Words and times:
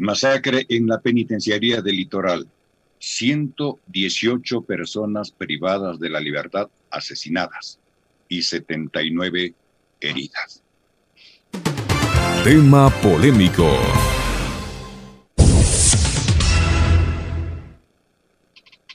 Masacre 0.00 0.64
en 0.68 0.86
la 0.86 1.00
penitenciaría 1.00 1.82
del 1.82 1.96
litoral. 1.96 2.46
118 3.00 4.62
personas 4.62 5.32
privadas 5.32 5.98
de 5.98 6.08
la 6.08 6.20
libertad 6.20 6.68
asesinadas 6.88 7.80
y 8.28 8.42
79 8.42 9.54
heridas. 10.00 10.62
Tema 12.44 12.90
polémico. 13.02 13.68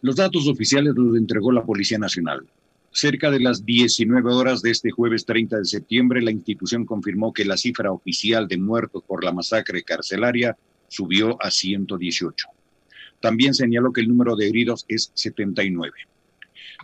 Los 0.02 0.16
datos 0.16 0.48
oficiales 0.48 0.94
los 0.96 1.18
entregó 1.18 1.52
la 1.52 1.66
Policía 1.66 1.98
Nacional. 1.98 2.48
Cerca 2.92 3.30
de 3.30 3.42
las 3.42 3.66
19 3.66 4.34
horas 4.34 4.62
de 4.62 4.72
este 4.72 4.92
jueves 4.92 5.26
30 5.26 5.58
de 5.58 5.66
septiembre, 5.66 6.22
la 6.22 6.32
institución 6.32 6.86
confirmó 6.86 7.34
que 7.34 7.44
la 7.44 7.58
cifra 7.58 7.92
oficial 7.92 8.48
de 8.48 8.58
muertos 8.58 9.04
por 9.06 9.24
la 9.24 9.34
masacre 9.34 9.84
carcelaria 9.84 10.56
subió 10.94 11.42
a 11.42 11.50
118. 11.50 12.48
También 13.20 13.54
señaló 13.56 13.92
que 13.92 14.02
el 14.02 14.10
número 14.10 14.36
de 14.36 14.48
heridos 14.48 14.86
es 14.88 15.12
79. 15.16 15.92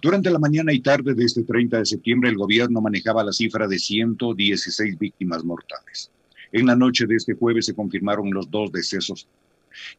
Durante 0.02 0.32
la 0.32 0.40
mañana 0.40 0.74
y 0.74 0.80
tarde 0.80 1.14
de 1.14 1.26
este 1.26 1.44
30 1.44 1.78
de 1.80 1.86
septiembre, 1.86 2.30
el 2.30 2.38
gobierno 2.38 2.82
manejaba 2.82 3.24
la 3.24 3.34
cifra 3.34 3.68
de 3.68 3.78
116 3.78 4.98
víctimas 4.98 5.44
mortales. 5.44 6.10
En 6.52 6.66
la 6.66 6.76
noche 6.76 7.06
de 7.06 7.18
este 7.18 7.36
jueves 7.36 7.68
se 7.68 7.76
confirmaron 7.76 8.32
los 8.32 8.50
dos 8.50 8.72
decesos 8.72 9.28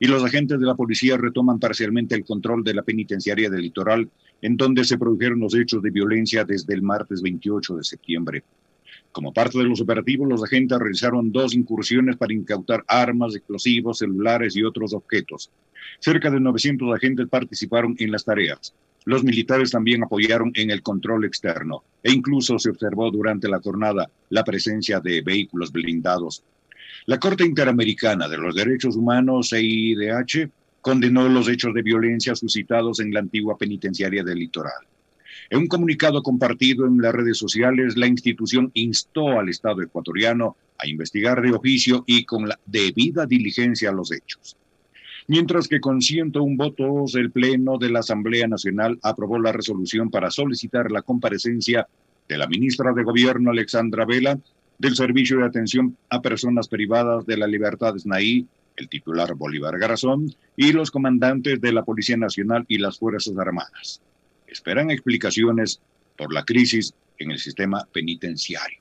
y 0.01 0.09
los 0.09 0.25
agentes 0.25 0.59
de 0.59 0.67
la 0.67 0.75
policía 0.75 1.17
retoman 1.17 1.61
parcialmente 1.61 2.17
el 2.17 2.25
control 2.25 2.65
de 2.65 2.75
la 2.75 2.83
penitenciaria 2.83 3.49
del 3.49 3.63
litoral, 3.63 4.11
en 4.43 4.57
donde 4.57 4.85
se 4.85 4.99
produjeron 4.99 5.39
los 5.39 5.55
hechos 5.55 5.83
de 5.83 5.91
violencia 5.91 6.45
desde 6.45 6.75
el 6.75 6.83
martes 6.83 7.23
28 7.23 7.77
de 7.77 7.85
septiembre. 7.85 8.43
Como 9.13 9.33
parte 9.33 9.59
de 9.59 9.65
los 9.65 9.81
operativos, 9.81 10.29
los 10.29 10.45
agentes 10.45 10.79
realizaron 10.79 11.33
dos 11.33 11.55
incursiones 11.55 12.17
para 12.17 12.33
incautar 12.33 12.85
armas, 12.87 13.35
explosivos, 13.35 13.99
celulares 13.99 14.55
y 14.57 14.63
otros 14.63 14.95
objetos. 14.95 15.51
Cerca 15.99 16.31
de 16.31 16.39
900 16.39 16.95
agentes 16.95 17.27
participaron 17.29 17.97
en 17.99 18.13
las 18.13 18.25
tareas. 18.25 18.73
Los 19.05 19.25
militares 19.25 19.73
también 19.73 20.05
apoyaron 20.05 20.53
en 20.55 20.71
el 20.71 20.83
control 20.83 21.25
externo 21.25 21.83
e 22.03 22.13
incluso 22.13 22.59
se 22.59 22.71
observó 22.71 23.11
durante 23.11 23.49
la 23.49 23.61
jornada 23.61 24.11
la 24.29 24.45
presencia 24.45 25.01
de 25.01 25.23
vehículos 25.23 25.73
blindados. 25.73 26.45
La 27.07 27.19
Corte 27.19 27.45
Interamericana 27.45 28.29
de 28.29 28.39
los 28.39 28.55
Derechos 28.55 28.95
Humanos, 28.95 29.53
EIDH, 29.53 30.51
condenó 30.81 31.29
los 31.29 31.49
hechos 31.49 31.75
de 31.75 31.83
violencia 31.83 32.37
suscitados 32.37 33.01
en 33.01 33.13
la 33.13 33.21
antigua 33.21 33.59
penitenciaria 33.59 34.23
del 34.23 34.39
litoral. 34.39 34.87
En 35.49 35.61
un 35.61 35.67
comunicado 35.67 36.23
compartido 36.23 36.87
en 36.87 36.99
las 36.99 37.15
redes 37.15 37.39
sociales, 37.39 37.97
la 37.97 38.07
institución 38.07 38.71
instó 38.75 39.39
al 39.39 39.49
Estado 39.49 39.83
ecuatoriano 39.83 40.57
a 40.79 40.87
investigar 40.87 41.41
de 41.41 41.53
oficio 41.53 42.05
y 42.07 42.25
con 42.25 42.49
la 42.49 42.59
debida 42.67 43.27
diligencia 43.27 43.93
los 43.93 44.13
hechos. 44.13 44.57
Mientras 45.27 45.69
que 45.69 45.81
con 45.81 46.03
101 46.03 46.57
votos, 46.57 47.15
el 47.15 47.31
Pleno 47.31 47.79
de 47.79 47.91
la 47.91 48.01
Asamblea 48.01 48.49
Nacional 48.49 48.99
aprobó 49.03 49.39
la 49.39 49.53
resolución 49.53 50.11
para 50.11 50.31
solicitar 50.31 50.91
la 50.91 51.03
comparecencia 51.03 51.87
de 52.29 52.39
la 52.39 52.47
ministra 52.47 52.93
de 52.93 53.05
Gobierno, 53.05 53.51
Alexandra 53.51 54.05
Vela, 54.05 54.39
del 54.79 54.97
Servicio 54.97 55.39
de 55.39 55.47
Atención 55.47 55.97
a 56.09 56.23
Personas 56.23 56.69
Privadas 56.69 57.27
de 57.27 57.37
la 57.37 57.47
Libertad 57.47 57.97
SNAI, 57.97 58.47
el 58.77 58.89
titular 58.89 59.35
Bolívar 59.35 59.79
Garazón, 59.79 60.35
y 60.57 60.73
los 60.73 60.91
comandantes 60.91 61.61
de 61.61 61.73
la 61.73 61.85
Policía 61.85 62.17
Nacional 62.17 62.65
y 62.67 62.79
las 62.79 62.99
Fuerzas 62.99 63.37
Armadas 63.37 64.01
esperan 64.51 64.91
explicaciones 64.91 65.81
por 66.17 66.33
la 66.33 66.45
crisis 66.45 66.95
en 67.19 67.31
el 67.31 67.39
sistema 67.39 67.87
penitenciario. 67.93 68.81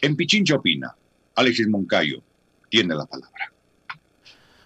En 0.00 0.16
Pichincha 0.16 0.56
opina, 0.56 0.94
Alexis 1.34 1.68
Moncayo 1.68 2.22
tiene 2.68 2.94
la 2.94 3.06
palabra. 3.06 3.52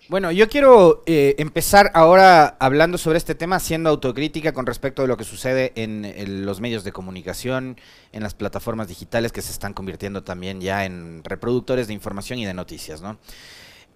Bueno, 0.09 0.33
yo 0.33 0.49
quiero 0.49 1.05
eh, 1.07 1.37
empezar 1.39 1.93
ahora 1.95 2.57
hablando 2.59 2.99
sobre 2.99 3.17
este 3.17 3.37
tema, 3.37 3.57
haciendo 3.57 3.91
autocrítica 3.91 4.53
con 4.53 4.67
respecto 4.67 5.03
a 5.03 5.07
lo 5.07 5.17
que 5.17 5.23
sucede 5.23 5.73
en, 5.77 6.45
los 6.45 6.61
medios 6.61 6.83
de 6.83 6.91
comunicación, 6.91 7.77
en 8.11 8.25
las 8.25 8.35
plataformas 8.35 8.89
digitales 8.89 9.31
que 9.31 9.41
se 9.41 9.53
están 9.53 9.73
convirtiendo 9.73 10.25
también 10.25 10.61
ya 10.61 10.85
en 10.85 11.23
reproductores 11.23 11.87
de 11.87 11.95
información 11.95 12.41
y 12.41 12.45
de 12.45 12.55
noticias, 12.55 13.03
¿no? 13.03 13.21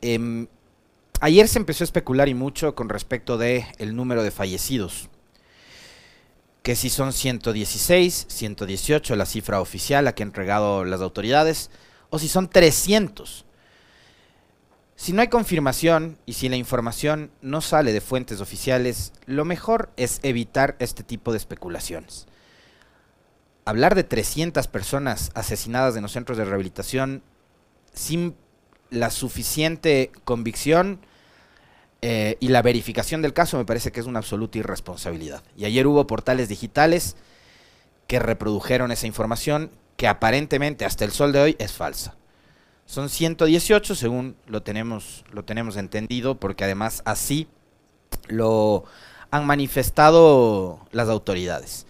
Em, 0.03 0.47
ayer 1.20 1.48
se 1.48 1.58
empezó 1.58 1.82
a 1.82 1.86
especular 1.86 2.28
y 2.28 2.34
mucho 2.34 2.76
con 2.76 2.88
respecto 2.88 3.36
de 3.36 3.66
el 3.78 3.97
número 3.97 4.22
de 4.22 4.30
fallecidos 4.30 5.08
que 6.64 6.76
si 6.76 6.88
son 6.88 7.12
116, 7.12 8.25
118 8.26 9.16
la 9.16 9.26
cifra 9.26 9.60
oficial 9.60 10.08
a 10.08 10.14
que 10.14 10.22
han 10.22 10.30
entregado 10.30 10.86
las 10.86 11.02
autoridades, 11.02 11.70
o 12.08 12.19
si 12.19 12.26
son 12.26 12.48
300. 12.48 13.44
Si 14.97 15.12
no 15.12 15.20
hay 15.20 15.28
confirmación 15.28 16.16
y 16.24 16.32
si 16.32 16.48
la 16.48 16.56
información 16.56 17.30
no 17.42 17.60
sale 17.60 17.92
de 17.92 18.00
fuentes 18.00 18.41
oficiales, 18.41 19.12
lo 19.26 19.44
mejor 19.44 19.92
es 19.98 20.20
evitar 20.22 20.74
este 20.78 21.03
tipo 21.03 21.32
de 21.32 21.36
especulaciones. 21.36 22.26
Hablar 23.66 23.94
de 23.94 24.04
300 24.04 24.66
personas 24.69 25.32
asesinadas 25.34 25.97
en 25.97 26.03
los 26.03 26.12
centros 26.12 26.38
de 26.38 26.47
rehabilitación 26.47 27.22
sin 27.92 28.36
la 28.88 29.10
suficiente 29.10 30.12
convicción 30.24 31.00
eh, 32.06 32.37
y 32.38 32.48
la 32.48 32.60
verificación 32.60 33.22
del 33.22 33.32
caso 33.32 33.56
me 33.56 33.65
parece 33.65 33.91
que 33.91 33.98
es 33.98 34.04
una 34.04 34.19
absoluta 34.19 34.59
irresponsabilidad. 34.59 35.42
Y 35.56 35.65
ayer 35.65 35.87
hubo 35.87 36.06
portales 36.06 36.50
digitales 36.50 37.16
que 38.06 38.19
reprodujeron 38.19 38.92
esa 38.92 39.06
información 39.06 39.70
que 39.97 40.06
aparentemente 40.06 40.84
hasta 40.84 41.06
el 41.06 41.12
sol 41.12 41.32
de 41.32 41.41
hoy 41.41 41.56
es 41.59 41.72
falsa. 41.72 42.15
Son 42.84 43.09
118 43.09 43.94
según 43.94 44.37
lo 44.47 44.62
tenemos, 44.62 45.25
lo 45.32 45.47
tenemos 45.47 45.78
entendido, 45.78 46.34
porque 46.34 46.65
además 46.65 47.00
así 47.06 47.48
lo 48.28 48.84
han 49.31 49.47
manifestado 49.47 50.81
las 50.92 51.09
autoridades. 51.09 51.86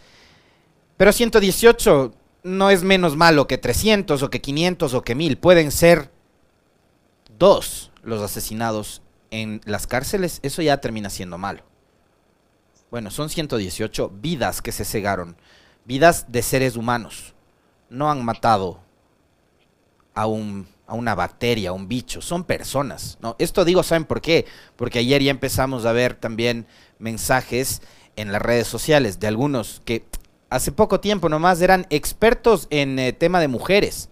Pero 0.96 1.12
118 1.12 2.14
no 2.44 2.70
es 2.70 2.84
menos 2.84 3.16
malo 3.16 3.48
que 3.48 3.58
300 3.58 4.22
o 4.22 4.30
que 4.30 4.40
500 4.40 4.94
o 4.94 5.02
que 5.02 5.16
1000. 5.16 5.38
Pueden 5.38 5.72
ser 5.72 6.12
dos 7.36 7.90
los 8.04 8.22
asesinados 8.22 9.02
en 9.34 9.60
las 9.64 9.88
cárceles, 9.88 10.38
eso 10.44 10.62
ya 10.62 10.80
termina 10.80 11.10
siendo 11.10 11.38
malo. 11.38 11.64
Bueno, 12.88 13.10
son 13.10 13.28
118 13.28 14.08
vidas 14.20 14.62
que 14.62 14.70
se 14.70 14.84
cegaron, 14.84 15.36
vidas 15.84 16.26
de 16.28 16.40
seres 16.40 16.76
humanos. 16.76 17.34
No 17.90 18.08
han 18.12 18.24
matado 18.24 18.80
a, 20.14 20.26
un, 20.26 20.68
a 20.86 20.94
una 20.94 21.16
bacteria, 21.16 21.70
a 21.70 21.72
un 21.72 21.88
bicho, 21.88 22.22
son 22.22 22.44
personas. 22.44 23.18
¿no? 23.20 23.34
Esto 23.40 23.64
digo, 23.64 23.82
¿saben 23.82 24.04
por 24.04 24.20
qué? 24.20 24.46
Porque 24.76 25.00
ayer 25.00 25.20
ya 25.20 25.32
empezamos 25.32 25.84
a 25.84 25.90
ver 25.90 26.14
también 26.14 26.68
mensajes 27.00 27.82
en 28.14 28.30
las 28.30 28.40
redes 28.40 28.68
sociales 28.68 29.18
de 29.18 29.26
algunos 29.26 29.82
que 29.84 30.04
hace 30.48 30.70
poco 30.70 31.00
tiempo 31.00 31.28
nomás 31.28 31.60
eran 31.60 31.88
expertos 31.90 32.68
en 32.70 33.00
eh, 33.00 33.12
tema 33.12 33.40
de 33.40 33.48
mujeres 33.48 34.10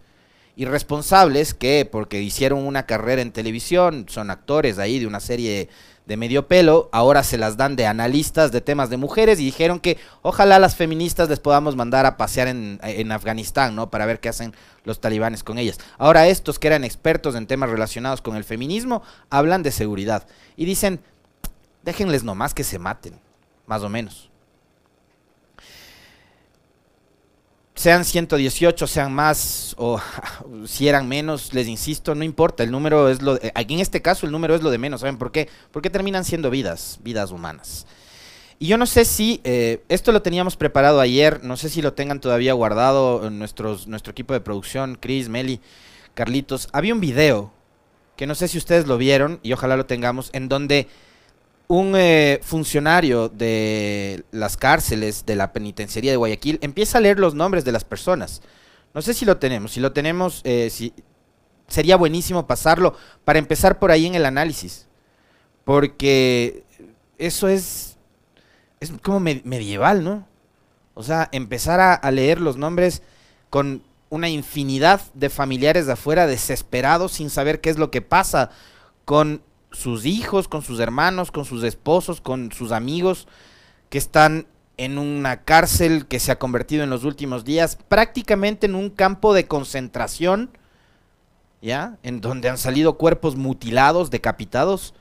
irresponsables 0.56 1.54
que 1.54 1.88
porque 1.90 2.20
hicieron 2.20 2.66
una 2.66 2.84
carrera 2.86 3.22
en 3.22 3.32
televisión, 3.32 4.06
son 4.08 4.30
actores 4.30 4.78
ahí 4.78 4.98
de 4.98 5.06
una 5.06 5.20
serie 5.20 5.68
de 6.06 6.16
medio 6.16 6.48
pelo, 6.48 6.88
ahora 6.92 7.22
se 7.22 7.38
las 7.38 7.56
dan 7.56 7.76
de 7.76 7.86
analistas 7.86 8.50
de 8.50 8.60
temas 8.60 8.90
de 8.90 8.96
mujeres 8.96 9.38
y 9.38 9.44
dijeron 9.44 9.78
que 9.78 9.98
ojalá 10.22 10.58
las 10.58 10.74
feministas 10.74 11.28
les 11.28 11.38
podamos 11.38 11.76
mandar 11.76 12.06
a 12.06 12.16
pasear 12.16 12.48
en, 12.48 12.80
en 12.82 13.12
Afganistán, 13.12 13.76
¿no? 13.76 13.88
Para 13.88 14.04
ver 14.04 14.18
qué 14.18 14.28
hacen 14.28 14.52
los 14.84 15.00
talibanes 15.00 15.44
con 15.44 15.58
ellas. 15.58 15.78
Ahora 15.98 16.26
estos 16.26 16.58
que 16.58 16.66
eran 16.66 16.82
expertos 16.82 17.36
en 17.36 17.46
temas 17.46 17.70
relacionados 17.70 18.20
con 18.20 18.36
el 18.36 18.44
feminismo 18.44 19.02
hablan 19.30 19.62
de 19.62 19.70
seguridad 19.70 20.26
y 20.56 20.64
dicen, 20.64 21.00
déjenles 21.84 22.24
nomás 22.24 22.52
que 22.52 22.64
se 22.64 22.80
maten, 22.80 23.20
más 23.66 23.82
o 23.82 23.88
menos. 23.88 24.31
Sean 27.82 28.04
118, 28.04 28.86
sean 28.86 29.12
más 29.12 29.74
o 29.76 30.00
si 30.66 30.86
eran 30.86 31.08
menos, 31.08 31.52
les 31.52 31.66
insisto, 31.66 32.14
no 32.14 32.22
importa, 32.22 32.62
el 32.62 32.70
número 32.70 33.08
es 33.08 33.22
lo 33.22 33.40
aquí 33.56 33.74
en 33.74 33.80
este 33.80 34.00
caso 34.00 34.24
el 34.24 34.30
número 34.30 34.54
es 34.54 34.62
lo 34.62 34.70
de 34.70 34.78
menos, 34.78 35.00
¿saben 35.00 35.18
por 35.18 35.32
qué? 35.32 35.48
Porque 35.72 35.90
terminan 35.90 36.24
siendo 36.24 36.48
vidas, 36.48 37.00
vidas 37.02 37.32
humanas. 37.32 37.88
Y 38.60 38.68
yo 38.68 38.78
no 38.78 38.86
sé 38.86 39.04
si 39.04 39.40
eh, 39.42 39.82
esto 39.88 40.12
lo 40.12 40.22
teníamos 40.22 40.56
preparado 40.56 41.00
ayer, 41.00 41.42
no 41.42 41.56
sé 41.56 41.68
si 41.68 41.82
lo 41.82 41.94
tengan 41.94 42.20
todavía 42.20 42.52
guardado 42.52 43.28
nuestros, 43.30 43.88
nuestro 43.88 44.12
equipo 44.12 44.32
de 44.32 44.40
producción, 44.40 44.96
Chris, 45.00 45.28
Meli, 45.28 45.60
Carlitos. 46.14 46.68
Había 46.72 46.94
un 46.94 47.00
video 47.00 47.52
que 48.14 48.28
no 48.28 48.36
sé 48.36 48.46
si 48.46 48.58
ustedes 48.58 48.86
lo 48.86 48.96
vieron 48.96 49.40
y 49.42 49.54
ojalá 49.54 49.76
lo 49.76 49.86
tengamos, 49.86 50.30
en 50.34 50.48
donde 50.48 50.86
un 51.68 51.94
eh, 51.96 52.40
funcionario 52.42 53.28
de 53.28 54.24
las 54.30 54.56
cárceles 54.56 55.24
de 55.24 55.36
la 55.36 55.52
penitenciaría 55.52 56.10
de 56.10 56.16
Guayaquil 56.16 56.58
empieza 56.62 56.98
a 56.98 57.00
leer 57.00 57.18
los 57.18 57.34
nombres 57.34 57.64
de 57.64 57.72
las 57.72 57.84
personas. 57.84 58.42
No 58.94 59.02
sé 59.02 59.14
si 59.14 59.24
lo 59.24 59.38
tenemos. 59.38 59.72
Si 59.72 59.80
lo 59.80 59.92
tenemos, 59.92 60.42
eh, 60.44 60.68
si, 60.70 60.92
sería 61.68 61.96
buenísimo 61.96 62.46
pasarlo 62.46 62.94
para 63.24 63.38
empezar 63.38 63.78
por 63.78 63.90
ahí 63.90 64.06
en 64.06 64.14
el 64.14 64.26
análisis. 64.26 64.86
Porque 65.64 66.64
eso 67.18 67.48
es, 67.48 67.96
es 68.80 68.92
como 69.02 69.20
medieval, 69.20 70.04
¿no? 70.04 70.26
O 70.94 71.02
sea, 71.02 71.28
empezar 71.32 71.80
a, 71.80 71.94
a 71.94 72.10
leer 72.10 72.40
los 72.40 72.56
nombres 72.56 73.02
con 73.48 73.82
una 74.10 74.28
infinidad 74.28 75.00
de 75.14 75.30
familiares 75.30 75.86
de 75.86 75.92
afuera 75.92 76.26
desesperados 76.26 77.12
sin 77.12 77.30
saber 77.30 77.62
qué 77.62 77.70
es 77.70 77.78
lo 77.78 77.90
que 77.90 78.02
pasa 78.02 78.50
con 79.06 79.42
sus 79.72 80.06
hijos, 80.06 80.48
con 80.48 80.62
sus 80.62 80.80
hermanos, 80.80 81.30
con 81.30 81.44
sus 81.44 81.62
esposos, 81.64 82.20
con 82.20 82.52
sus 82.52 82.72
amigos 82.72 83.26
que 83.88 83.98
están 83.98 84.46
en 84.76 84.98
una 84.98 85.42
cárcel 85.42 86.06
que 86.06 86.18
se 86.18 86.32
ha 86.32 86.38
convertido 86.38 86.82
en 86.82 86.90
los 86.90 87.04
últimos 87.04 87.44
días 87.44 87.76
prácticamente 87.88 88.66
en 88.66 88.74
un 88.74 88.90
campo 88.90 89.34
de 89.34 89.46
concentración, 89.46 90.50
¿ya? 91.60 91.98
En 92.02 92.20
donde 92.20 92.48
han 92.48 92.58
salido 92.58 92.94
cuerpos 92.94 93.36
mutilados, 93.36 94.10
decapitados, 94.10 94.94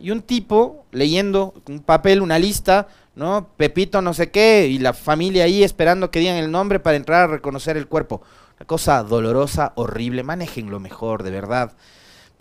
y 0.00 0.10
un 0.10 0.22
tipo 0.22 0.86
leyendo 0.92 1.54
un 1.68 1.80
papel, 1.80 2.22
una 2.22 2.38
lista, 2.38 2.86
¿no? 3.16 3.48
Pepito 3.56 4.00
no 4.00 4.14
sé 4.14 4.30
qué, 4.30 4.68
y 4.68 4.78
la 4.78 4.92
familia 4.92 5.44
ahí 5.44 5.64
esperando 5.64 6.10
que 6.10 6.20
digan 6.20 6.36
el 6.36 6.50
nombre 6.50 6.78
para 6.78 6.96
entrar 6.96 7.22
a 7.22 7.32
reconocer 7.32 7.76
el 7.76 7.88
cuerpo. 7.88 8.22
Una 8.58 8.66
cosa 8.66 9.02
dolorosa, 9.02 9.72
horrible, 9.74 10.22
manejenlo 10.22 10.78
mejor, 10.78 11.22
de 11.22 11.30
verdad. 11.30 11.72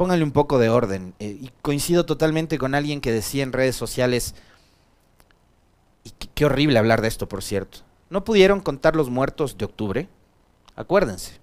Pónganle 0.02 0.24
un 0.24 0.32
poco 0.32 0.58
de 0.58 0.68
orden. 0.68 1.14
Eh, 1.20 1.38
y 1.40 1.52
coincido 1.62 2.08
totalmente 2.08 2.58
con 2.58 2.74
alguien 2.74 3.02
que 3.02 3.12
decía 3.12 3.44
en 3.44 3.54
redes 3.54 3.76
sociales, 3.76 4.34
y 6.04 6.10
qué, 6.34 6.44
horrible 6.44 6.80
hablar 6.80 7.04
de 7.04 7.08
esto, 7.08 7.30
por 7.30 7.44
cierto. 7.44 7.82
¿No 8.10 8.24
pudieron 8.24 8.62
contar 8.62 8.96
los 8.96 9.12
muertos 9.12 9.60
de 9.60 9.66
octubre? 9.66 10.10
Acuérdense. 10.76 11.34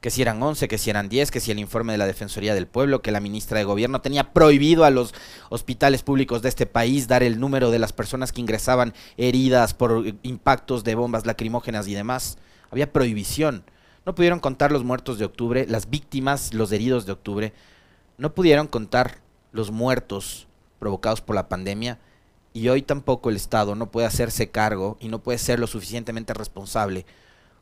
Que 0.00 0.10
si 0.10 0.20
eran 0.20 0.42
11, 0.42 0.66
que 0.66 0.78
si 0.78 0.90
eran 0.90 1.08
10, 1.08 1.30
que 1.30 1.38
si 1.38 1.52
el 1.52 1.60
informe 1.60 1.92
de 1.92 1.98
la 1.98 2.08
Defensoría 2.08 2.56
del 2.56 2.66
Pueblo, 2.66 3.02
que 3.02 3.12
la 3.12 3.20
ministra 3.20 3.58
de 3.58 3.64
Gobierno 3.66 4.00
tenía 4.00 4.32
prohibido 4.32 4.82
a 4.82 4.90
los 4.90 5.14
hospitales 5.48 6.02
públicos 6.02 6.42
de 6.42 6.48
este 6.48 6.66
país 6.66 7.06
dar 7.06 7.22
el 7.22 7.38
número 7.38 7.70
de 7.70 7.78
las 7.78 7.92
personas 7.92 8.32
que 8.32 8.40
ingresaban 8.40 8.94
heridas 9.16 9.74
por 9.74 10.04
impactos 10.24 10.82
de 10.82 10.96
bombas 10.96 11.24
lacrimógenas 11.24 11.86
y 11.86 11.94
demás. 11.94 12.36
Había 12.72 12.92
prohibición. 12.92 13.62
No 14.06 14.14
pudieron 14.14 14.38
contar 14.38 14.70
los 14.70 14.84
muertos 14.84 15.18
de 15.18 15.24
octubre, 15.24 15.66
las 15.68 15.90
víctimas, 15.90 16.54
los 16.54 16.70
heridos 16.70 17.06
de 17.06 17.12
octubre. 17.12 17.52
No 18.18 18.34
pudieron 18.34 18.68
contar 18.68 19.18
los 19.50 19.72
muertos 19.72 20.46
provocados 20.78 21.20
por 21.20 21.34
la 21.34 21.48
pandemia 21.48 21.98
y 22.52 22.68
hoy 22.68 22.82
tampoco 22.82 23.30
el 23.30 23.36
Estado 23.36 23.74
no 23.74 23.90
puede 23.90 24.06
hacerse 24.06 24.48
cargo 24.48 24.96
y 25.00 25.08
no 25.08 25.18
puede 25.18 25.38
ser 25.38 25.58
lo 25.58 25.66
suficientemente 25.66 26.34
responsable 26.34 27.04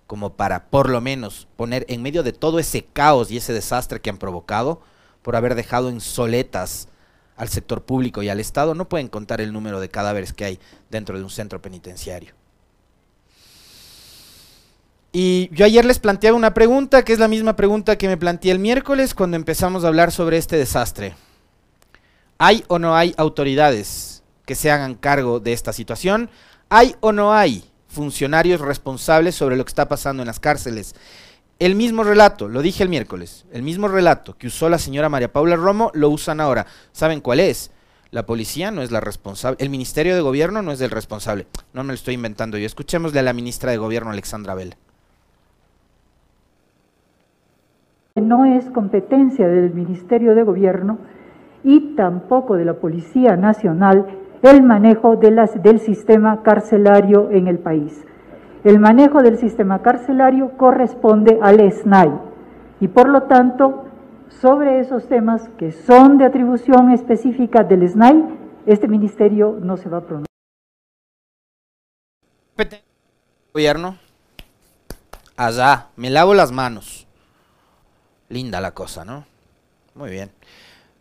como 0.07 0.35
para 0.35 0.67
por 0.67 0.91
lo 0.91 1.01
menos 1.01 1.49
poner 1.57 1.87
en 1.89 2.03
medio 2.03 2.23
de 2.23 2.35
todo 2.35 2.59
ese 2.59 2.85
caos 2.85 3.31
y 3.31 3.39
ese 3.39 3.55
desastre 3.55 4.03
que 4.03 4.11
han 4.11 4.19
provocado 4.19 4.83
por 5.23 5.37
haber 5.37 5.55
dejado 5.55 5.89
en 5.89 6.03
soletas 6.03 6.89
al 7.37 7.49
sector 7.49 7.85
público 7.85 8.23
y 8.23 8.29
al 8.29 8.39
Estado, 8.39 8.75
no 8.75 8.87
pueden 8.87 9.09
contar 9.09 9.41
el 9.41 9.55
número 9.55 9.81
de 9.81 9.89
cadáveres 9.89 10.35
que 10.35 10.45
hay 10.45 10.61
dentro 10.91 11.17
de 11.17 11.25
un 11.25 11.31
centro 11.31 11.63
penitenciario. 11.63 12.35
Y 15.17 15.49
yo 15.53 15.65
ayer 15.65 15.85
les 15.85 16.01
planteaba 16.01 16.37
una 16.37 16.55
pregunta, 16.55 17.05
que 17.05 17.13
es 17.13 17.21
la 17.21 17.29
misma 17.29 17.55
pregunta 17.55 17.97
que 17.97 18.09
me 18.09 18.17
planteé 18.17 18.51
el 18.51 18.59
miércoles 18.59 19.15
cuando 19.15 19.37
empezamos 19.37 19.85
a 19.85 19.89
hablar 19.89 20.11
sobre 20.11 20.39
este 20.39 20.57
desastre. 20.57 21.15
¿Hay 22.37 22.65
o 22.67 22.81
no 22.81 22.97
hay 22.97 23.15
autoridades 23.17 24.15
que 24.45 24.55
se 24.55 24.71
hagan 24.71 24.95
cargo 24.95 25.41
de 25.41 25.53
esta 25.53 25.73
situación. 25.73 26.31
¿Hay 26.69 26.97
o 27.01 27.13
no 27.13 27.33
hay 27.33 27.65
funcionarios 27.89 28.61
responsables 28.61 29.35
sobre 29.35 29.57
lo 29.57 29.65
que 29.65 29.71
está 29.71 29.89
pasando 29.89 30.23
en 30.23 30.27
las 30.27 30.41
cárceles? 30.41 30.95
El 31.59 31.77
mismo 31.77 32.03
relato, 32.03 32.49
lo 32.49 32.63
dije 32.63 32.83
el 32.83 32.89
miércoles, 32.89 33.47
el 33.53 33.63
mismo 33.63 33.87
relato 33.87 34.37
que 34.37 34.49
usó 34.49 34.69
la 34.69 34.79
señora 34.79 35.09
María 35.09 35.33
Paula 35.33 35.57
Romo 35.57 35.91
lo 35.95 36.11
usan 36.11 36.41
ahora. 36.41 36.67
¿Saben 36.93 37.21
cuál 37.21 37.41
es? 37.41 37.71
La 38.11 38.27
policía 38.27 38.71
no 38.71 38.83
es 38.83 38.91
la 38.91 39.01
responsable, 39.01 39.57
el 39.61 39.71
Ministerio 39.71 40.15
de 40.15 40.21
Gobierno 40.21 40.63
no 40.63 40.73
es 40.73 40.81
el 40.81 40.91
responsable. 40.91 41.47
No 41.73 41.85
me 41.85 41.89
lo 41.89 41.95
estoy 41.95 42.15
inventando 42.15 42.59
yo. 42.59 42.67
Escuchémosle 42.67 43.21
a 43.21 43.23
la 43.23 43.33
ministra 43.33 43.71
de 43.71 43.77
Gobierno, 43.77 44.11
Alexandra 44.11 44.55
Vela. 44.55 44.77
No 48.25 48.45
es 48.45 48.71
competencia 48.71 49.47
del 49.47 49.73
Ministerio 49.75 50.35
de 50.35 50.43
Gobierno 50.43 50.99
y 51.63 51.95
tampoco 51.95 52.57
de 52.57 52.65
la 52.65 52.75
Policía 52.75 53.37
Nacional 53.37 54.07
el 54.43 54.63
manejo 54.63 55.17
del 55.17 55.79
sistema 55.81 56.43
carcelario 56.43 57.31
en 57.31 57.49
el 57.49 57.59
país. 57.59 58.05
El 58.63 58.79
manejo 58.79 59.23
del 59.23 59.39
sistema 59.39 59.81
carcelario 59.81 60.57
corresponde 60.57 61.39
al 61.43 61.61
SNAI 61.71 62.13
y 62.81 62.89
por 62.89 63.09
lo 63.09 63.25
tanto 63.25 63.85
sobre 64.29 64.81
esos 64.81 65.07
temas 65.09 65.49
que 65.59 65.73
son 65.73 66.19
de 66.19 66.25
atribución 66.25 66.91
específica 66.91 67.63
del 67.63 67.89
SNAI, 67.89 68.25
este 68.67 68.89
ministerio 68.89 69.59
no 69.61 69.77
se 69.77 69.89
va 69.89 69.99
a 69.99 70.01
pronunciar. 70.01 70.29
Gobierno, 73.53 73.97
allá, 75.37 75.87
me 75.97 76.11
lavo 76.11 76.35
las 76.35 76.51
manos. 76.51 77.04
Linda 78.29 78.61
la 78.61 78.73
cosa, 78.73 79.05
¿no? 79.05 79.27
Muy 79.95 80.11
bien. 80.11 80.31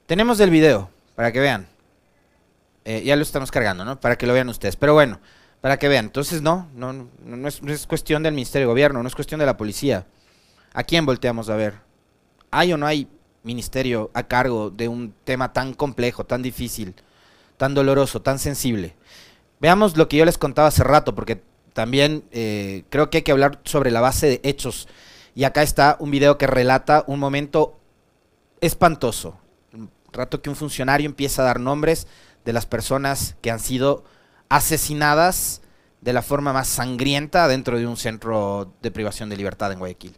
Tenemos 0.06 0.40
el 0.40 0.50
video 0.50 0.90
para 1.16 1.32
que 1.32 1.40
vean. 1.40 1.68
Eh, 2.86 3.02
ya 3.04 3.16
lo 3.16 3.22
estamos 3.22 3.52
cargando, 3.52 3.86
¿no? 3.86 4.00
Para 4.00 4.18
que 4.18 4.28
lo 4.28 4.34
vean 4.34 4.50
ustedes. 4.50 4.76
Pero 4.76 4.94
bueno, 4.94 5.20
para 5.62 5.78
que 5.78 5.88
vean. 5.88 6.06
Entonces, 6.06 6.42
no, 6.42 6.68
no, 6.76 7.08
no, 7.24 7.48
es, 7.48 7.64
no 7.64 7.72
es 7.72 7.88
cuestión 7.88 8.24
del 8.24 8.34
Ministerio 8.34 8.68
de 8.68 8.72
Gobierno, 8.72 9.02
no 9.02 9.08
es 9.08 9.16
cuestión 9.16 9.40
de 9.40 9.46
la 9.46 9.56
policía. 9.56 10.06
¿A 10.74 10.84
quién 10.84 11.06
volteamos 11.06 11.50
a 11.50 11.56
ver? 11.56 11.76
¿Hay 12.52 12.74
o 12.74 12.78
no 12.78 12.86
hay 12.86 13.08
ministerio 13.44 14.12
a 14.14 14.24
cargo 14.24 14.70
de 14.70 14.88
un 14.88 15.14
tema 15.24 15.54
tan 15.54 15.74
complejo, 15.74 16.26
tan 16.26 16.42
difícil, 16.42 16.96
tan 17.58 17.74
doloroso, 17.74 18.22
tan 18.22 18.40
sensible? 18.40 18.96
Veamos 19.60 19.96
lo 19.96 20.10
que 20.10 20.18
yo 20.18 20.26
les 20.26 20.38
contaba 20.38 20.68
hace 20.68 20.84
rato, 20.84 21.16
porque 21.16 21.42
también 21.72 22.26
eh, 22.32 22.84
creo 22.90 23.10
que 23.10 23.20
hay 23.20 23.24
que 23.24 23.32
hablar 23.32 23.62
sobre 23.64 23.92
la 23.92 24.02
base 24.02 24.28
de 24.28 24.42
hechos. 24.44 24.88
Y 25.36 25.46
acá 25.46 25.64
está 25.64 25.98
un 26.00 26.12
video 26.12 26.38
que 26.38 26.48
relata 26.48 27.04
un 27.08 27.20
momento 27.20 27.80
espantoso. 28.62 29.38
Un 29.74 29.90
rato 30.12 30.42
que 30.42 30.50
un 30.50 30.56
funcionario 30.56 31.06
empieza 31.06 31.42
a 31.42 31.46
dar 31.46 31.60
nombres 31.60 32.08
de 32.46 32.54
las 32.54 32.66
personas 32.66 33.36
que 33.42 33.52
han 33.52 33.60
sido 33.60 34.04
asesinadas 34.50 35.62
de 36.02 36.14
la 36.14 36.22
forma 36.22 36.54
más 36.54 36.68
sangrienta 36.68 37.48
dentro 37.48 37.78
de 37.78 37.88
un 37.88 37.98
centro 37.98 38.74
de 38.82 38.92
privación 38.92 39.30
de 39.30 39.38
libertad 39.38 39.72
en 39.72 39.80
Guayaquil. 39.80 40.18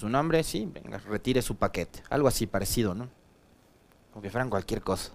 Su 0.00 0.08
nombre, 0.08 0.42
sí, 0.44 0.66
venga, 0.66 0.96
retire 0.96 1.42
su 1.42 1.56
paquete. 1.56 2.02
Algo 2.08 2.26
así 2.26 2.46
parecido, 2.46 2.94
¿no? 2.94 3.10
Como 4.10 4.22
que 4.22 4.30
fueran 4.30 4.48
cualquier 4.48 4.80
cosa. 4.80 5.10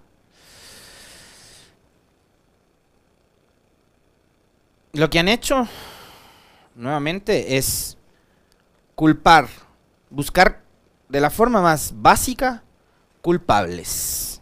Lo 4.93 5.09
que 5.09 5.17
han 5.17 5.27
hecho, 5.27 5.67
nuevamente, 6.75 7.57
es 7.57 7.97
culpar, 8.93 9.47
buscar 10.11 10.61
de 11.09 11.19
la 11.19 11.31
forma 11.31 11.63
más 11.63 11.93
básica 11.95 12.63
culpables. 13.23 14.39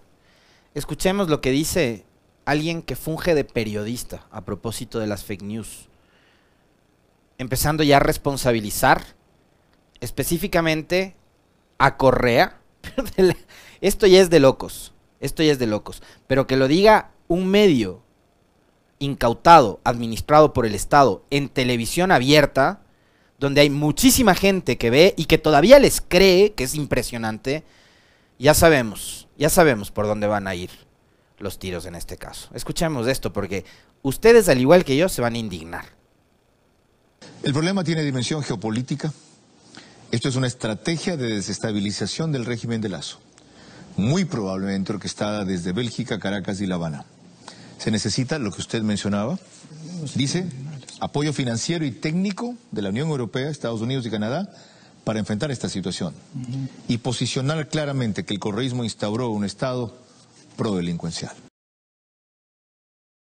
Escuchemos 0.74 1.30
lo 1.30 1.40
que 1.40 1.52
dice 1.52 2.06
alguien 2.44 2.82
que 2.82 2.98
funge 2.98 3.34
de 3.34 3.46
periodista 3.46 4.28
a 4.30 4.42
propósito 4.42 5.00
de 5.00 5.08
las 5.08 5.24
fake 5.24 5.44
news. 5.44 5.88
Empezando 7.38 7.82
ya 7.82 7.96
a 7.96 8.02
responsabilizar 8.02 9.23
específicamente 10.04 11.16
a 11.78 11.98
Correa. 11.98 12.60
Esto 13.82 14.06
ya 14.06 14.22
es 14.22 14.30
de 14.30 14.40
locos. 14.40 14.94
Esto 15.22 15.44
ya 15.44 15.54
es 15.54 15.60
de 15.60 15.68
locos. 15.68 16.04
Pero 16.28 16.46
que 16.46 16.58
lo 16.58 16.68
diga 16.68 17.12
un 17.28 17.48
medio 17.48 18.02
incautado, 19.00 19.80
administrado 19.84 20.54
por 20.54 20.66
el 20.66 20.76
Estado, 20.76 21.24
en 21.30 21.50
televisión 21.50 22.12
abierta, 22.12 22.82
donde 23.40 23.62
hay 23.62 23.70
muchísima 23.70 24.36
gente 24.36 24.78
que 24.78 24.90
ve 24.90 25.14
y 25.18 25.26
que 25.26 25.38
todavía 25.38 25.80
les 25.80 26.02
cree, 26.02 26.54
que 26.54 26.66
es 26.66 26.76
impresionante, 26.76 27.64
ya 28.40 28.54
sabemos, 28.54 29.28
ya 29.38 29.50
sabemos 29.50 29.90
por 29.92 30.06
dónde 30.06 30.28
van 30.28 30.48
a 30.48 30.56
ir 30.56 30.70
los 31.40 31.60
tiros 31.60 31.86
en 31.86 31.96
este 31.96 32.18
caso. 32.18 32.50
Escuchemos 32.54 33.08
esto 33.08 33.32
porque 33.32 33.66
ustedes, 34.02 34.48
al 34.50 34.60
igual 34.60 34.84
que 34.86 34.96
yo, 34.98 35.10
se 35.10 35.22
van 35.22 35.36
a 35.36 35.38
indignar. 35.38 35.86
El 37.42 37.54
problema 37.54 37.84
tiene 37.84 38.04
dimensión 38.04 38.44
geopolítica 38.44 39.14
Esto 40.14 40.30
es 40.30 40.36
una 40.36 40.46
estrategia 40.46 41.18
de 41.18 41.28
desestabilización 41.28 42.32
del 42.32 42.46
régimen 42.46 42.82
de 42.82 42.90
Lazo, 42.90 43.18
muy 43.98 44.26
probablemente 44.26 44.94
orquestada 44.94 45.44
desde 45.44 45.72
Bélgica, 45.72 46.20
Caracas 46.20 46.62
y 46.62 46.68
La 46.68 46.76
Habana. 46.76 47.04
Se 47.80 47.90
necesita, 47.90 48.38
lo 48.38 48.52
que 48.52 48.62
usted 48.62 48.84
mencionaba, 48.84 49.40
dice, 50.14 50.46
apoyo 51.00 51.34
financiero 51.34 51.84
y 51.84 51.90
técnico 51.90 52.54
de 52.70 52.84
la 52.84 52.90
Unión 52.90 53.10
Europea, 53.10 53.50
Estados 53.50 53.82
Unidos 53.82 54.06
y 54.06 54.12
Canadá 54.12 54.54
para 55.04 55.18
enfrentar 55.18 55.50
esta 55.50 55.68
situación 55.68 56.14
y 56.88 57.00
posicionar 57.00 57.68
claramente 57.68 58.24
que 58.24 58.36
el 58.36 58.40
correísmo 58.40 58.84
instauró 58.84 59.30
un 59.30 59.46
Estado 59.46 59.98
prodelincuencial. 60.56 61.34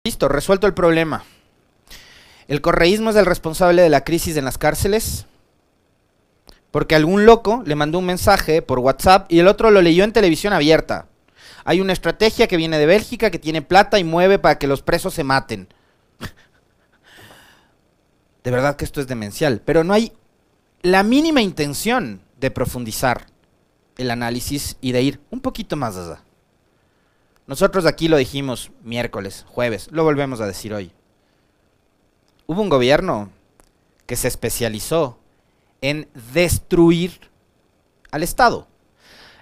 Listo, 0.06 0.30
resuelto 0.30 0.68
el 0.68 0.74
problema. 0.74 1.26
¿El 2.48 2.62
correísmo 2.62 3.10
es 3.10 3.18
el 3.18 3.26
responsable 3.26 3.82
de 3.82 3.90
la 3.90 4.06
crisis 4.06 4.38
en 4.38 4.46
las 4.46 4.58
cárceles? 4.58 5.26
Porque 6.78 6.94
algún 6.94 7.26
loco 7.26 7.64
le 7.66 7.74
mandó 7.74 7.98
un 7.98 8.06
mensaje 8.06 8.62
por 8.62 8.78
WhatsApp 8.78 9.26
y 9.32 9.40
el 9.40 9.48
otro 9.48 9.72
lo 9.72 9.82
leyó 9.82 10.04
en 10.04 10.14
televisión 10.14 10.54
abierta. 10.54 11.08
Hay 11.66 11.82
una 11.82 11.92
estrategia 11.92 12.46
que 12.46 12.56
viene 12.56 12.78
de 12.78 12.86
Bélgica 12.86 13.32
que 13.32 13.40
tiene 13.40 13.64
plata 13.64 13.98
y 13.98 14.04
mueve 14.04 14.38
para 14.38 14.60
que 14.60 14.68
los 14.68 14.84
presos 14.84 15.16
se 15.16 15.24
maten. 15.24 15.70
De 18.44 18.52
verdad 18.52 18.76
que 18.76 18.86
esto 18.86 19.02
es 19.02 19.08
demencial. 19.08 19.60
Pero 19.66 19.84
no 19.84 19.92
hay 19.92 20.12
la 20.84 21.02
mínima 21.02 21.42
intención 21.42 22.22
de 22.40 22.52
profundizar 22.52 23.26
el 23.98 24.12
análisis 24.12 24.78
y 24.80 24.92
de 24.92 25.02
ir 25.02 25.20
un 25.32 25.40
poquito 25.40 25.78
más 25.78 25.98
allá. 25.98 26.22
Nosotros 27.48 27.88
aquí 27.88 28.08
lo 28.08 28.18
dijimos 28.18 28.70
miércoles, 28.84 29.46
jueves, 29.48 29.90
lo 29.92 30.04
volvemos 30.04 30.42
a 30.42 30.46
decir 30.46 30.76
hoy. 30.76 30.92
Hubo 32.46 32.62
un 32.62 32.70
gobierno 32.70 33.32
que 34.06 34.16
se 34.16 34.28
especializó 34.28 35.18
en 35.82 36.10
destruir 36.34 37.30
al 38.12 38.24
Estado. 38.24 38.68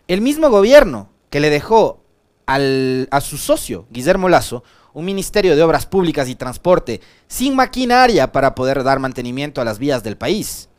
El 0.07 0.21
mismo 0.21 0.49
gobierno 0.49 1.09
que 1.29 1.39
le 1.39 1.49
dejó 1.49 2.03
a 2.47 3.21
su 3.21 3.37
socio, 3.37 3.87
Guillermo 3.89 4.29
Lazo, 4.29 4.63
un 4.93 5.05
ministerio 5.05 5.55
de 5.55 5.63
obras 5.63 5.85
públicas 5.85 6.29
y 6.29 6.35
transporte 6.35 7.01
sin 7.27 7.55
maquinaria 7.55 8.31
para 8.31 8.55
poder 8.55 8.83
dar 8.83 8.99
mantenimiento 8.99 9.59
a 9.59 9.65
las 9.65 9.79
vías 9.79 10.03
del 10.03 10.17
país. 10.17 10.69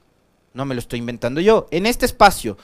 No 0.54 0.64
me 0.64 0.74
lo 0.74 0.78
estoy 0.78 1.00
inventando 1.00 1.40
yo. 1.40 1.66
En 1.70 1.84
este 1.84 2.06
espacio, 2.06 2.56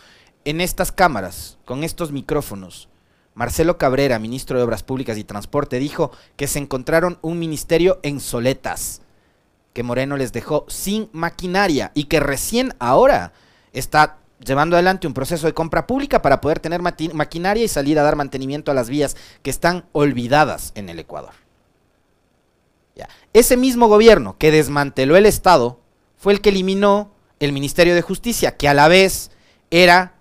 en 0.44 0.60
estas 0.60 0.92
cámaras, 0.92 1.58
con 1.66 1.84
estos 1.84 2.10
micrófonos, 2.10 2.88
Marcelo 3.34 3.76
Cabrera, 3.76 4.18
ministro 4.18 4.56
de 4.56 4.64
Obras 4.64 4.82
Públicas 4.82 5.18
y 5.18 5.24
Transporte, 5.24 5.78
dijo 5.78 6.10
que 6.36 6.46
se 6.46 6.58
encontraron 6.58 7.18
un 7.22 7.38
ministerio 7.38 7.98
en 8.02 8.20
soletas, 8.20 9.02
que 9.72 9.82
Moreno 9.82 10.16
les 10.16 10.32
dejó 10.32 10.64
sin 10.68 11.08
maquinaria 11.12 11.90
y 11.94 12.04
que 12.04 12.20
recién 12.20 12.74
ahora 12.78 13.32
está 13.72 14.18
llevando 14.44 14.76
adelante 14.76 15.06
un 15.06 15.14
proceso 15.14 15.46
de 15.46 15.54
compra 15.54 15.86
pública 15.86 16.20
para 16.20 16.40
poder 16.40 16.60
tener 16.60 16.82
maquinaria 16.82 17.64
y 17.64 17.68
salir 17.68 17.98
a 17.98 18.02
dar 18.02 18.16
mantenimiento 18.16 18.70
a 18.70 18.74
las 18.74 18.88
vías 18.88 19.16
que 19.42 19.50
están 19.50 19.84
olvidadas 19.92 20.72
en 20.74 20.88
el 20.88 20.98
Ecuador. 20.98 21.34
Ese 23.32 23.56
mismo 23.56 23.88
gobierno 23.88 24.36
que 24.38 24.50
desmanteló 24.50 25.16
el 25.16 25.24
Estado 25.24 25.80
fue 26.18 26.34
el 26.34 26.40
que 26.42 26.50
eliminó 26.50 27.12
el 27.40 27.52
Ministerio 27.52 27.94
de 27.94 28.02
Justicia, 28.02 28.56
que 28.56 28.68
a 28.68 28.74
la 28.74 28.88
vez 28.88 29.30
era 29.70 30.14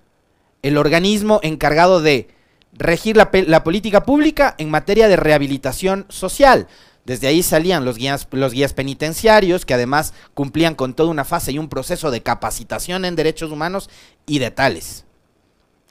el 0.62 0.78
organismo 0.78 1.40
encargado 1.44 2.02
de 2.02 2.30
regir 2.72 3.18
la, 3.18 3.30
política 3.64 4.06
pública 4.06 4.56
en 4.58 4.70
materia 4.70 5.10
de 5.10 5.18
rehabilitación 5.18 6.06
social. 6.10 6.68
Desde 7.06 7.28
ahí 7.28 7.42
salían 7.42 7.84
los 7.84 7.98
guías, 7.98 8.28
los 8.32 8.54
guías 8.54 8.74
penitenciarios, 8.74 9.66
que 9.66 9.74
además 9.74 10.14
cumplían 10.34 10.76
con 10.76 10.94
toda 10.94 11.10
una 11.10 11.26
fase 11.26 11.52
y 11.52 11.58
un 11.58 11.70
proceso 11.70 12.12
de 12.12 12.22
capacitación 12.22 13.06
en 13.06 13.16
derechos 13.16 13.52
humanos 13.52 13.90
y 14.26 14.40
de 14.40 14.52
tales. 14.52 15.06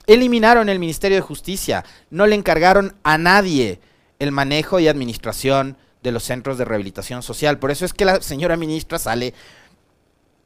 Eliminaron 0.07 0.69
el 0.69 0.79
Ministerio 0.79 1.17
de 1.17 1.21
Justicia, 1.21 1.85
no 2.09 2.27
le 2.27 2.35
encargaron 2.35 2.95
a 3.03 3.17
nadie 3.17 3.79
el 4.19 4.31
manejo 4.31 4.79
y 4.79 4.87
administración 4.87 5.77
de 6.01 6.11
los 6.11 6.23
centros 6.23 6.57
de 6.57 6.65
rehabilitación 6.65 7.23
social. 7.23 7.59
Por 7.59 7.71
eso 7.71 7.85
es 7.85 7.93
que 7.93 8.05
la 8.05 8.21
señora 8.21 8.57
ministra 8.57 8.97
sale, 8.97 9.33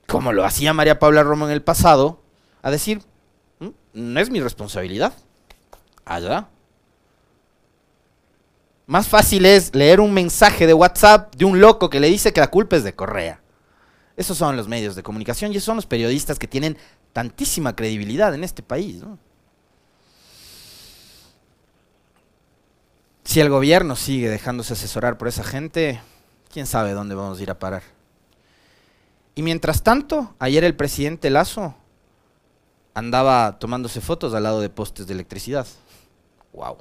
como 0.08 0.34
lo 0.34 0.46
hacía 0.46 0.74
María 0.74 1.00
Paula 1.00 1.24
Romo 1.24 1.46
en 1.46 1.52
el 1.52 1.62
pasado, 1.62 2.22
a 2.62 2.72
decir, 2.72 3.02
mm, 3.60 3.70
no 3.94 4.20
es 4.20 4.30
mi 4.30 4.42
responsabilidad 4.42 5.14
allá. 6.06 6.50
Más 8.88 9.08
fácil 9.08 9.46
es 9.46 9.74
leer 9.74 10.00
un 10.00 10.14
mensaje 10.14 10.68
de 10.68 10.74
WhatsApp 10.74 11.36
de 11.36 11.46
un 11.46 11.60
loco 11.60 11.90
que 11.90 12.00
le 12.00 12.08
dice 12.08 12.34
que 12.34 12.40
la 12.40 12.52
culpa 12.52 12.76
es 12.76 12.84
de 12.84 12.94
Correa. 12.94 13.42
Esos 14.16 14.38
son 14.38 14.56
los 14.56 14.68
medios 14.68 14.96
de 14.96 15.04
comunicación 15.04 15.52
y 15.52 15.58
esos 15.58 15.66
son 15.66 15.76
los 15.76 15.88
periodistas 15.88 16.38
que 16.38 16.48
tienen 16.48 16.78
tantísima 17.12 17.76
credibilidad 17.76 18.34
en 18.34 18.44
este 18.44 18.62
país. 18.62 19.02
Si 23.24 23.40
el 23.40 23.50
gobierno 23.50 23.96
sigue 23.96 24.30
dejándose 24.30 24.74
asesorar 24.74 25.18
por 25.18 25.28
esa 25.28 25.44
gente, 25.44 26.00
quién 26.54 26.68
sabe 26.68 26.94
dónde 26.94 27.16
vamos 27.16 27.40
a 27.40 27.44
ir 27.44 27.50
a 27.50 27.60
parar. 27.60 27.84
Y 29.34 29.42
mientras 29.42 29.84
tanto, 29.84 30.36
ayer 30.40 30.64
el 30.64 30.76
presidente 30.76 31.30
Lazo 31.30 31.76
andaba 32.94 33.60
tomándose 33.60 34.00
fotos 34.00 34.34
al 34.34 34.44
lado 34.44 34.62
de 34.62 34.70
postes 34.70 35.08
de 35.08 35.14
electricidad. 35.14 35.68
Wow. 36.54 36.78